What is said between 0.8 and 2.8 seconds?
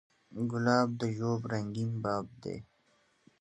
د ژوند رنګین باب دی.